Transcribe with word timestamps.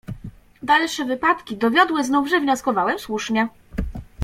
"Dalsze 0.63 1.05
wypadki 1.05 1.57
dowiodły 1.57 2.03
znów, 2.03 2.29
że 2.29 2.39
wnioskowałem 2.39 2.99
słusznie." 2.99 3.47